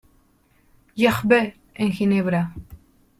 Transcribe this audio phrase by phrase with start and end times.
[0.97, 2.47] Gervais en Ginebra.